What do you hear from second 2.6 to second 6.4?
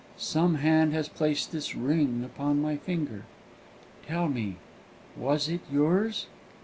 finger. Tell me, was it yours?"